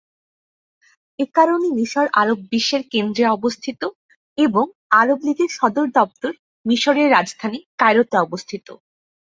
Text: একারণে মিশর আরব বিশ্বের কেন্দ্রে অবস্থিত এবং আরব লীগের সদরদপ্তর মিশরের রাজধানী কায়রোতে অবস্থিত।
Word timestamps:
একারণে 1.19 1.69
মিশর 1.77 2.07
আরব 2.21 2.39
বিশ্বের 2.51 2.83
কেন্দ্রে 2.93 3.25
অবস্থিত 3.29 3.81
এবং 4.37 4.65
আরব 5.01 5.19
লীগের 5.25 5.51
সদরদপ্তর 5.59 6.31
মিশরের 6.65 7.07
রাজধানী 7.11 7.59
কায়রোতে 7.79 8.15
অবস্থিত। 8.19 8.67